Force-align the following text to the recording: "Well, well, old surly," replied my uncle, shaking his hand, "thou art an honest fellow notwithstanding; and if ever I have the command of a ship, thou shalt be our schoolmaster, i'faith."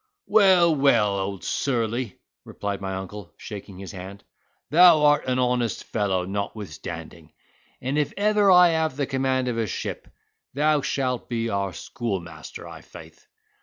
"Well, 0.25 0.73
well, 0.75 1.19
old 1.19 1.43
surly," 1.43 2.17
replied 2.43 2.81
my 2.81 2.95
uncle, 2.95 3.31
shaking 3.37 3.77
his 3.77 3.91
hand, 3.91 4.23
"thou 4.71 5.03
art 5.05 5.27
an 5.27 5.37
honest 5.37 5.83
fellow 5.83 6.25
notwithstanding; 6.25 7.33
and 7.81 7.99
if 7.99 8.11
ever 8.17 8.49
I 8.49 8.69
have 8.69 8.95
the 8.97 9.05
command 9.05 9.47
of 9.47 9.59
a 9.59 9.67
ship, 9.67 10.07
thou 10.55 10.81
shalt 10.81 11.29
be 11.29 11.49
our 11.51 11.71
schoolmaster, 11.73 12.67
i'faith." 12.67 13.27